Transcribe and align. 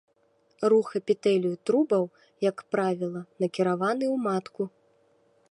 Рух 0.71 0.87
эпітэлію 0.99 1.59
трубаў, 1.71 2.03
як 2.49 2.65
правіла, 2.77 3.21
накіраваны 3.45 4.05
ў 4.15 4.17
матку. 4.27 4.63